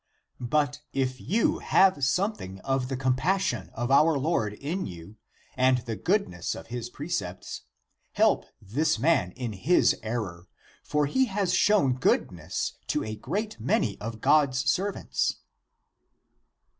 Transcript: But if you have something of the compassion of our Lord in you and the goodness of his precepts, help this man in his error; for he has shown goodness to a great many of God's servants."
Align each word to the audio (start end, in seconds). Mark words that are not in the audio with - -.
But 0.49 0.81
if 0.93 1.21
you 1.21 1.59
have 1.59 2.03
something 2.03 2.59
of 2.61 2.87
the 2.87 2.97
compassion 2.97 3.69
of 3.75 3.91
our 3.91 4.17
Lord 4.17 4.53
in 4.53 4.87
you 4.87 5.17
and 5.55 5.77
the 5.77 5.95
goodness 5.95 6.55
of 6.55 6.65
his 6.73 6.89
precepts, 6.89 7.61
help 8.13 8.45
this 8.59 8.97
man 8.97 9.29
in 9.33 9.53
his 9.53 9.95
error; 10.01 10.47
for 10.81 11.05
he 11.05 11.25
has 11.25 11.53
shown 11.53 11.93
goodness 11.93 12.73
to 12.87 13.03
a 13.03 13.15
great 13.15 13.59
many 13.59 13.99
of 14.01 14.21
God's 14.21 14.67
servants." 14.67 15.35